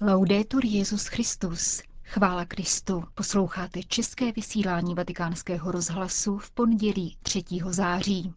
[0.00, 1.82] Laudetur Jezus Christus.
[2.04, 3.04] Chvála Kristu.
[3.14, 7.44] Posloucháte české vysílání Vatikánského rozhlasu v pondělí 3.
[7.68, 8.34] září.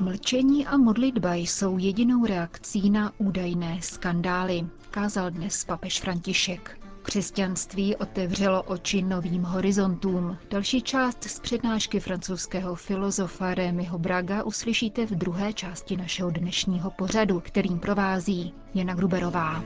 [0.00, 6.87] Mlčení a modlitba jsou jedinou reakcí na údajné skandály, kázal dnes papež František.
[7.08, 10.36] Křesťanství otevřelo oči novým horizontům.
[10.50, 17.40] Další část z přednášky francouzského filozofa Rémyho Braga uslyšíte v druhé části našeho dnešního pořadu,
[17.40, 19.62] kterým provází Jana Gruberová.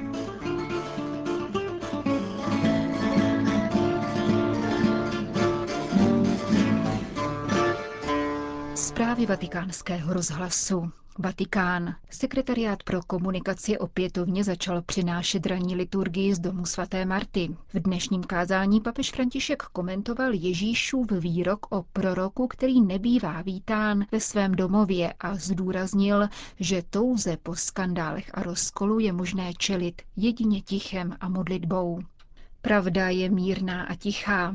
[9.03, 10.93] Zprávy vatikánského rozhlasu.
[11.19, 11.95] Vatikán.
[12.11, 17.57] Sekretariát pro komunikaci opětovně začal přinášet ranní liturgii z domu svaté Marty.
[17.75, 24.53] V dnešním kázání papež František komentoval Ježíšův výrok o proroku, který nebývá vítán ve svém
[24.55, 26.29] domově a zdůraznil,
[26.61, 32.01] že touze po skandálech a rozkolu je možné čelit jedině tichem a modlitbou.
[32.63, 34.55] Pravda je mírná a tichá.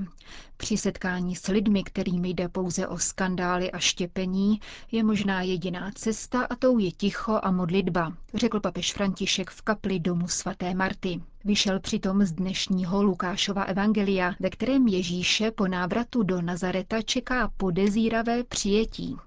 [0.57, 4.59] Při setkání s lidmi, kterým jde pouze o skandály a štěpení,
[4.91, 9.99] je možná jediná cesta a tou je ticho a modlitba, řekl papež František v kapli
[9.99, 11.21] domu svaté Marty.
[11.45, 18.43] Vyšel přitom z dnešního Lukášova evangelia, ve kterém Ježíše po návratu do Nazareta čeká podezíravé
[18.43, 19.17] přijetí.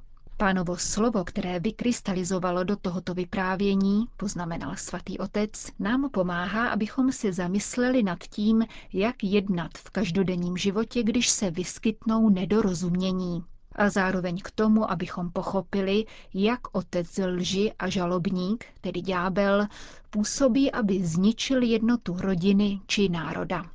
[0.40, 8.02] Pánovo slovo, které vykrystalizovalo do tohoto vyprávění, poznamenal svatý otec, nám pomáhá, abychom si zamysleli
[8.02, 13.44] nad tím, jak jednat v každodenním životě, když se vyskytnou nedorozumění.
[13.76, 19.66] A zároveň k tomu, abychom pochopili, jak otec lži a žalobník, tedy ďábel,
[20.10, 23.70] působí, aby zničil jednotu rodiny či národa.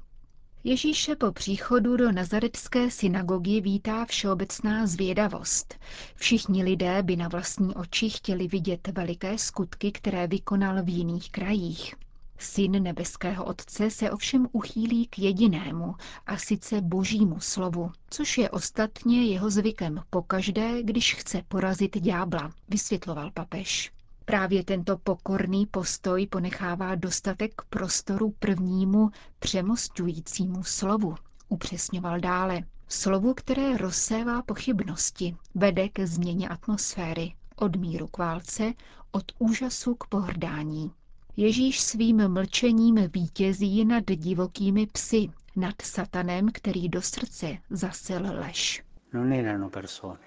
[0.67, 5.75] Ježíše po příchodu do nazaretské synagogy vítá všeobecná zvědavost.
[6.15, 11.95] Všichni lidé by na vlastní oči chtěli vidět veliké skutky, které vykonal v jiných krajích.
[12.37, 15.95] Syn nebeského Otce se ovšem uchýlí k jedinému,
[16.25, 23.31] a sice božímu slovu, což je ostatně jeho zvykem pokaždé, když chce porazit ďábla, vysvětloval
[23.31, 23.91] papež.
[24.25, 29.09] Právě tento pokorný postoj ponechává dostatek prostoru prvnímu
[29.39, 31.15] přemostujícímu slovu,
[31.49, 32.61] upřesňoval dále.
[32.87, 38.73] Slovu, které rozsévá pochybnosti, vede ke změně atmosféry, od míru k válce,
[39.11, 40.91] od úžasu k pohrdání.
[41.37, 48.83] Ježíš svým mlčením vítězí nad divokými psy, nad satanem, který do srdce zasel lež.
[49.13, 50.19] Non erano persone,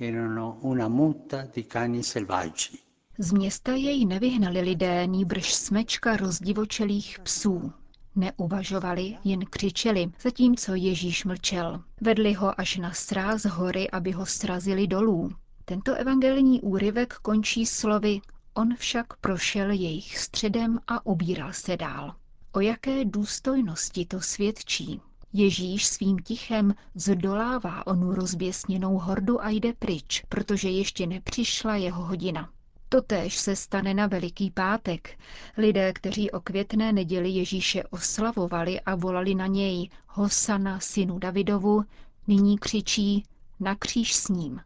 [0.00, 2.85] erano una muta di cani selvaggi.
[3.18, 7.72] Z města jej nevyhnali lidé, nýbrž smečka rozdivočelých psů.
[8.16, 11.82] Neuvažovali, jen křičeli, zatímco Ježíš mlčel.
[12.00, 15.30] Vedli ho až na sráz hory, aby ho srazili dolů.
[15.64, 18.20] Tento evangelní úryvek končí slovy
[18.54, 22.14] On však prošel jejich středem a ubíral se dál.
[22.52, 25.00] O jaké důstojnosti to svědčí?
[25.32, 32.50] Ježíš svým tichem zdolává onu rozběsněnou hordu a jde pryč, protože ještě nepřišla jeho hodina.
[32.88, 35.18] Totéž se stane na Veliký pátek.
[35.56, 41.84] Lidé, kteří o květné neděli Ježíše oslavovali a volali na něj Hosana synu Davidovu,
[42.26, 43.24] nyní křičí
[43.60, 44.60] na kříž s ním.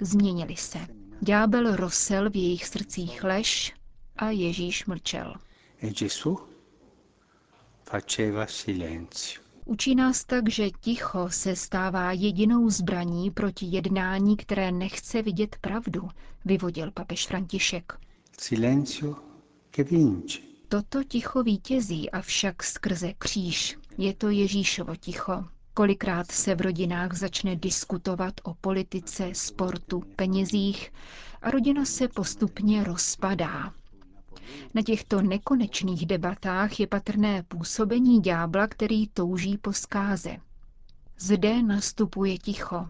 [0.00, 0.78] Změnili se.
[1.20, 3.74] Ďábel rosel v jejich srdcích lež
[4.16, 5.34] a Ježíš mlčel.
[5.82, 6.38] E Gesù
[7.84, 9.41] faceva silenzio.
[9.66, 16.08] Učí nás tak, že ticho se stává jedinou zbraní proti jednání, které nechce vidět pravdu,
[16.44, 17.92] vyvodil papež František.
[18.38, 19.16] Silencio
[19.76, 20.38] che vince.
[20.68, 23.78] Toto ticho vítězí, avšak skrze kříž.
[23.98, 25.44] Je to Ježíšovo ticho.
[25.74, 30.92] Kolikrát se v rodinách začne diskutovat o politice, sportu, penězích
[31.42, 33.72] a rodina se postupně rozpadá.
[34.74, 40.36] Na těchto nekonečných debatách je patrné působení ďábla, který touží po zkáze.
[41.18, 42.88] Zde nastupuje ticho.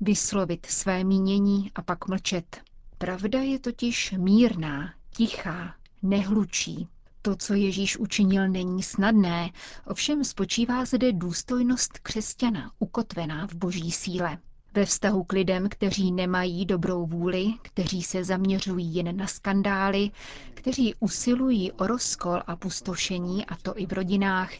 [0.00, 2.60] Vyslovit své mínění a pak mlčet.
[2.98, 6.88] Pravda je totiž mírná, tichá, nehlučí.
[7.22, 9.50] To, co Ježíš učinil, není snadné,
[9.86, 14.38] ovšem spočívá zde důstojnost křesťana, ukotvená v boží síle.
[14.74, 20.10] Ve vztahu k lidem, kteří nemají dobrou vůli, kteří se zaměřují jen na skandály,
[20.54, 24.50] kteří usilují o rozkol a pustošení, a to i v rodinách,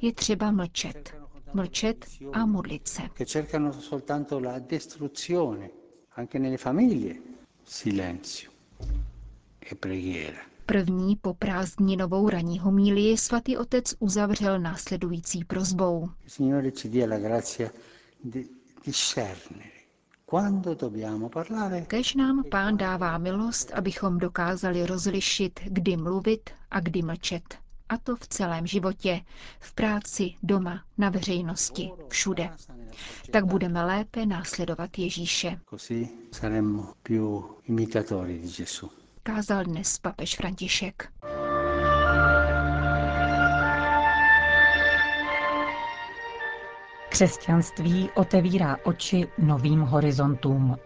[0.00, 1.14] je třeba mlčet.
[1.54, 3.02] Mlčet a modlit se.
[9.70, 10.32] E.
[10.66, 16.08] První po prázdninovou ranní homílii svatý otec uzavřel následující prozbou.
[21.86, 27.54] Kež nám pán dává milost, abychom dokázali rozlišit, kdy mluvit a kdy mlčet.
[27.88, 29.20] A to v celém životě,
[29.60, 32.50] v práci, doma, na veřejnosti, všude.
[33.30, 35.60] Tak budeme lépe následovat Ježíše.
[39.22, 41.12] Kázal dnes papež František.
[47.12, 50.76] Křesťanství otevírá oči novým horizontům.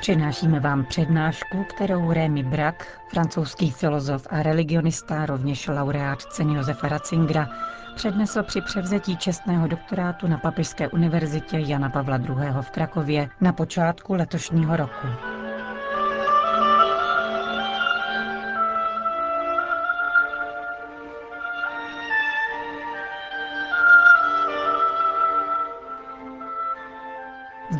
[0.00, 7.48] Přinášíme vám přednášku, kterou Rémy Brak, francouzský filozof a religionista, rovněž laureát ceny Josefa Ratzingera,
[7.94, 12.36] přednesl při převzetí čestného doktorátu na Papežské univerzitě Jana Pavla II.
[12.60, 15.31] v Krakově na počátku letošního roku.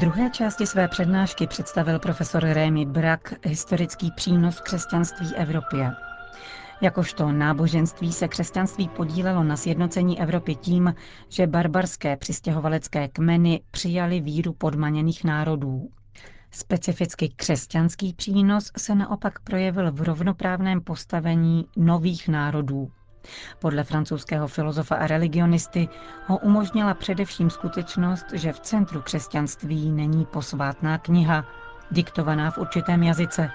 [0.03, 5.91] Druhé části své přednášky představil profesor Rémy Brak historický přínos křesťanství Evropě.
[6.81, 10.95] Jakožto náboženství se křesťanství podílelo na sjednocení Evropy tím,
[11.29, 15.89] že barbarské přistěhovalecké kmeny přijali víru podmaněných národů.
[16.51, 22.91] Specificky křesťanský přínos se naopak projevil v rovnoprávném postavení nových národů,
[23.59, 25.89] podle francouzského filozofa a religionisty
[26.27, 31.45] ho umožnila především skutečnost, že v centru křesťanství není posvátná kniha,
[31.91, 33.51] diktovaná v určitém jazyce,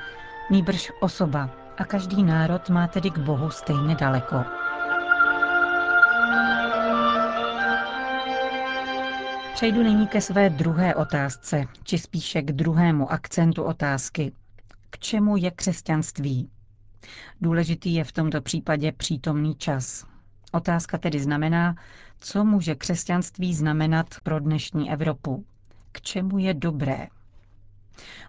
[0.51, 4.43] nýbrž osoba a každý národ má tedy k Bohu stejně daleko.
[9.53, 14.31] Přejdu nyní ke své druhé otázce, či spíše k druhému akcentu otázky.
[14.89, 16.49] K čemu je křesťanství?
[17.41, 20.05] Důležitý je v tomto případě přítomný čas.
[20.51, 21.75] Otázka tedy znamená,
[22.19, 25.45] co může křesťanství znamenat pro dnešní Evropu.
[25.91, 27.07] K čemu je dobré?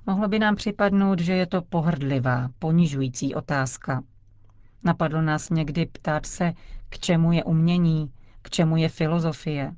[0.07, 4.03] Mohlo by nám připadnout, že je to pohrdlivá, ponižující otázka.
[4.85, 6.53] Napadlo nás někdy ptát se,
[6.89, 8.13] k čemu je umění,
[8.43, 9.75] k čemu je filozofie.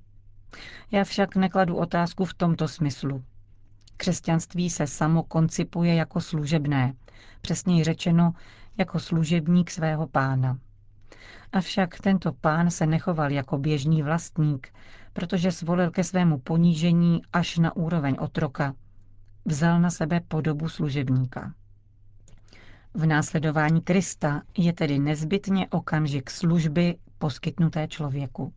[0.91, 3.25] Já však nekladu otázku v tomto smyslu.
[4.01, 6.95] Křesťanství se samo koncipuje jako služebné,
[7.41, 8.33] přesněji řečeno
[8.79, 10.59] jako služebník svého pána.
[11.53, 14.69] Avšak tento pán se nechoval jako běžný vlastník,
[15.13, 18.75] protože svolil ke svému ponížení až na úroveň otroka.
[19.45, 21.55] Vzal na sebe podobu služebníka.
[22.95, 28.53] V následování Krista je tedy nezbytně okamžik služby poskytnuté člověku.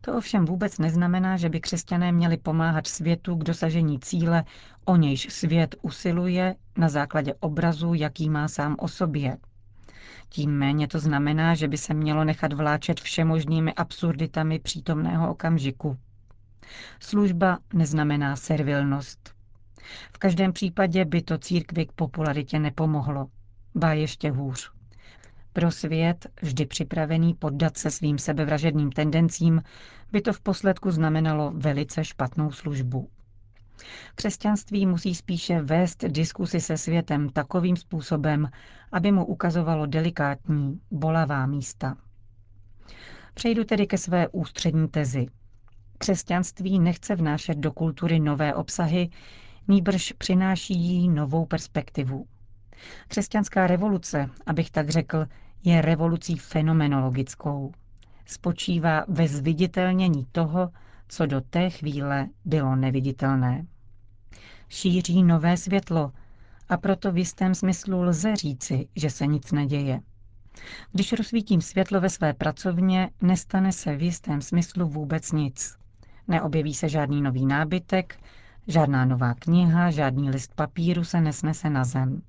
[0.00, 4.44] To ovšem vůbec neznamená, že by křesťané měli pomáhat světu k dosažení cíle,
[4.84, 9.36] o nějž svět usiluje na základě obrazu, jaký má sám o sobě.
[10.28, 15.96] Tím méně to znamená, že by se mělo nechat vláčet všemožnými absurditami přítomného okamžiku.
[17.00, 19.34] Služba neznamená servilnost.
[20.12, 23.26] V každém případě by to církvi k popularitě nepomohlo.
[23.74, 24.75] Ba ještě hůř.
[25.56, 29.62] Pro svět, vždy připravený poddat se svým sebevražedným tendencím,
[30.12, 33.08] by to v posledku znamenalo velice špatnou službu.
[34.14, 38.50] Křesťanství musí spíše vést diskusy se světem takovým způsobem,
[38.92, 41.96] aby mu ukazovalo delikátní, bolavá místa.
[43.34, 45.26] Přejdu tedy ke své ústřední tezi.
[45.98, 49.08] Křesťanství nechce vnášet do kultury nové obsahy,
[49.68, 52.26] nýbrž přináší jí novou perspektivu.
[53.08, 55.26] Křesťanská revoluce, abych tak řekl,
[55.64, 57.72] je revolucí fenomenologickou.
[58.26, 60.70] Spočívá ve zviditelnění toho,
[61.08, 63.66] co do té chvíle bylo neviditelné.
[64.68, 66.12] Šíří nové světlo
[66.68, 70.00] a proto v jistém smyslu lze říci, že se nic neděje.
[70.92, 75.76] Když rozsvítím světlo ve své pracovně, nestane se v jistém smyslu vůbec nic.
[76.28, 78.18] Neobjeví se žádný nový nábytek,
[78.66, 82.22] žádná nová kniha, žádný list papíru se nesnese na zem.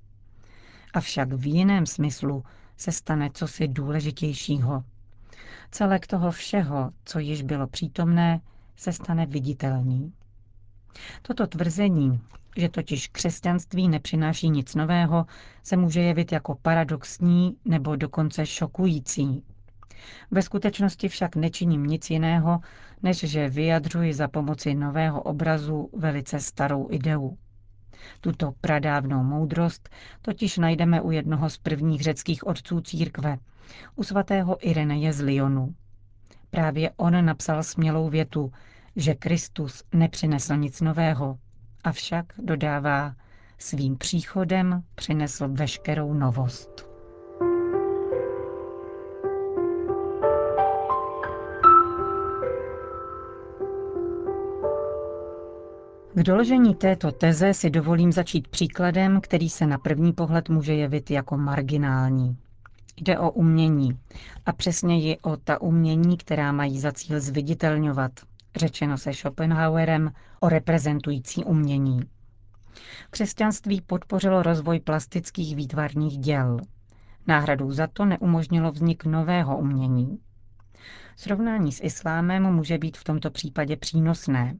[0.94, 2.44] Avšak v jiném smyslu
[2.78, 4.84] se stane cosi důležitějšího.
[5.70, 8.40] Celek toho všeho, co již bylo přítomné,
[8.76, 10.12] se stane viditelný.
[11.22, 12.20] Toto tvrzení,
[12.56, 15.26] že totiž křesťanství nepřináší nic nového,
[15.62, 19.42] se může jevit jako paradoxní nebo dokonce šokující.
[20.30, 22.60] Ve skutečnosti však nečiním nic jiného,
[23.02, 27.36] než že vyjadřuji za pomoci nového obrazu velice starou ideu.
[28.20, 29.88] Tuto pradávnou moudrost
[30.22, 33.38] totiž najdeme u jednoho z prvních řeckých otců církve,
[33.96, 35.74] u svatého Ireneje z Lyonu.
[36.50, 38.52] Právě on napsal smělou větu,
[38.96, 41.38] že Kristus nepřinesl nic nového,
[41.84, 43.14] avšak dodává,
[43.58, 46.87] Svým příchodem přinesl veškerou novost.
[56.18, 61.10] K doložení této teze si dovolím začít příkladem, který se na první pohled může jevit
[61.10, 62.36] jako marginální.
[62.96, 63.98] Jde o umění
[64.46, 68.12] a přesněji o ta umění, která mají za cíl zviditelňovat,
[68.56, 72.00] řečeno se Schopenhauerem o reprezentující umění.
[73.10, 76.56] Křesťanství podpořilo rozvoj plastických výtvarných děl.
[77.26, 80.18] Náhradou za to neumožnilo vznik nového umění.
[81.16, 84.54] Srovnání s islámem může být v tomto případě přínosné.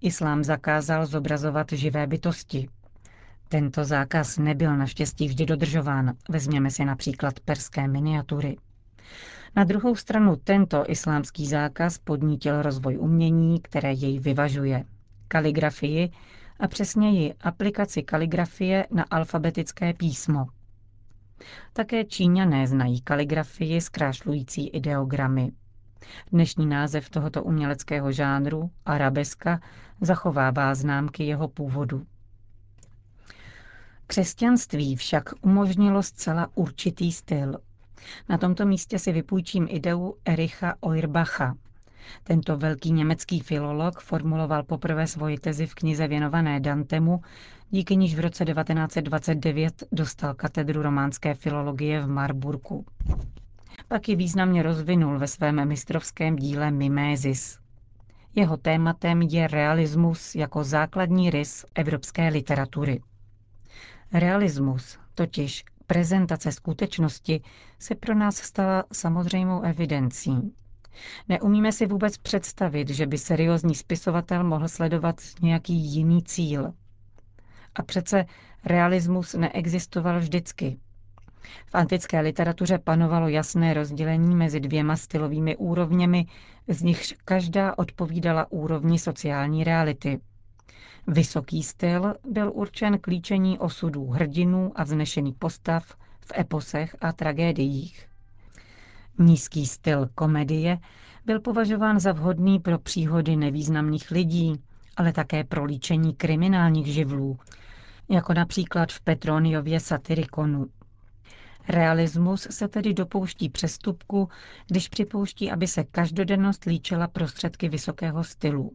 [0.00, 2.68] Islám zakázal zobrazovat živé bytosti.
[3.48, 6.14] Tento zákaz nebyl naštěstí vždy dodržován.
[6.28, 8.56] Vezměme si například perské miniatury.
[9.56, 14.84] Na druhou stranu tento islámský zákaz podnítil rozvoj umění, které jej vyvažuje.
[15.28, 16.10] Kaligrafii
[16.60, 20.46] a přesněji aplikaci kaligrafie na alfabetické písmo.
[21.72, 25.52] Také Číňané znají kaligrafii zkrášlující ideogramy.
[26.32, 29.60] Dnešní název tohoto uměleckého žánru, arabeska,
[30.00, 32.06] zachovává známky jeho původu.
[34.06, 37.58] Křesťanství však umožnilo zcela určitý styl.
[38.28, 41.54] Na tomto místě si vypůjčím ideu Ericha Oirbacha.
[42.24, 47.22] Tento velký německý filolog formuloval poprvé svoji tezi v knize věnované Dantemu,
[47.70, 52.86] díky níž v roce 1929 dostal katedru románské filologie v Marburku.
[54.06, 57.58] Ji významně rozvinul ve svém mistrovském díle Mimézis.
[58.34, 63.02] Jeho tématem je realismus jako základní rys evropské literatury.
[64.12, 67.42] Realismus, totiž prezentace skutečnosti,
[67.78, 70.54] se pro nás stala samozřejmou evidencí.
[71.28, 76.72] Neumíme si vůbec představit, že by seriózní spisovatel mohl sledovat nějaký jiný cíl.
[77.74, 78.24] A přece
[78.64, 80.78] realismus neexistoval vždycky.
[81.66, 86.26] V antické literatuře panovalo jasné rozdělení mezi dvěma stylovými úrovněmi,
[86.68, 90.20] z nichž každá odpovídala úrovni sociální reality.
[91.06, 95.84] Vysoký styl byl určen k líčení osudů hrdinů a vznešených postav
[96.20, 98.08] v eposech a tragédiích.
[99.18, 100.78] Nízký styl komedie
[101.24, 104.62] byl považován za vhodný pro příhody nevýznamných lidí,
[104.96, 107.38] ale také pro líčení kriminálních živlů,
[108.08, 110.66] jako například v Petroniově Satyrikonu.
[111.68, 114.28] Realismus se tedy dopouští přestupku,
[114.66, 118.72] když připouští, aby se každodennost líčila prostředky vysokého stylu.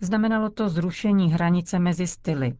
[0.00, 2.52] Znamenalo to zrušení hranice mezi styly.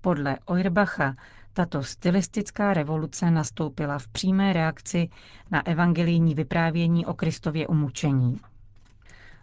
[0.00, 1.16] Podle Oirbacha
[1.52, 5.08] tato stylistická revoluce nastoupila v přímé reakci
[5.50, 8.40] na evangelijní vyprávění o Kristově umučení.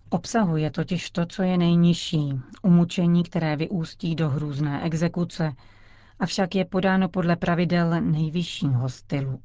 [0.10, 5.54] Obsahuje totiž to, co je nejnižší, umučení, které vyústí do hrůzné exekuce,
[6.20, 9.40] avšak je podáno podle pravidel nejvyššího stylu.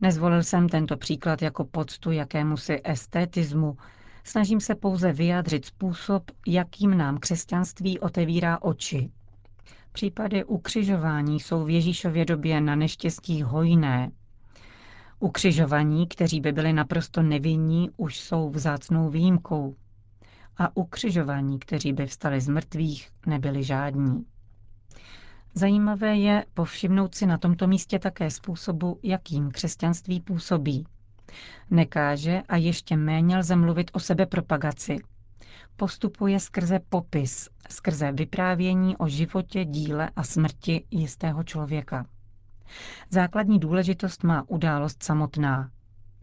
[0.00, 3.76] Nezvolil jsem tento příklad jako poctu jakémusi estetismu,
[4.24, 9.10] snažím se pouze vyjádřit způsob, jakým nám křesťanství otevírá oči.
[9.92, 14.10] Případy ukřižování jsou v Ježíšově době na neštěstí hojné.
[15.20, 19.74] Ukřižovaní, kteří by byli naprosto nevinní, už jsou vzácnou výjimkou.
[20.56, 24.24] A ukřižovaní, kteří by vstali z mrtvých, nebyli žádní.
[25.58, 30.86] Zajímavé je povšimnout si na tomto místě také způsobu, jakým křesťanství působí.
[31.70, 34.96] Nekáže a ještě méně lze mluvit o sebepropagaci.
[35.76, 42.06] Postupuje skrze popis, skrze vyprávění o životě, díle a smrti jistého člověka.
[43.10, 45.70] Základní důležitost má událost samotná,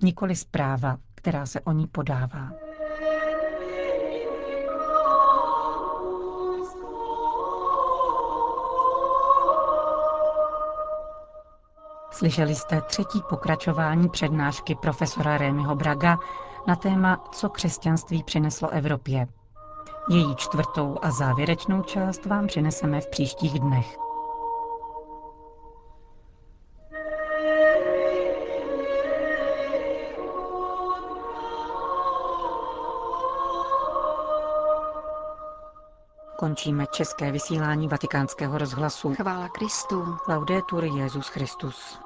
[0.04, 2.65] nikoli zpráva, která se o ní podává.
[12.18, 16.18] Slyšeli jste třetí pokračování přednášky profesora Rémiho Braga
[16.68, 19.28] na téma Co křesťanství přineslo Evropě.
[20.10, 23.98] Její čtvrtou a závěrečnou část vám přineseme v příštích dnech.
[36.40, 39.16] Končíme české vysílání vatikánského rozhlasu.
[39.16, 40.18] Chvála Kristu.
[40.28, 42.05] Laudetur Jezus Christus.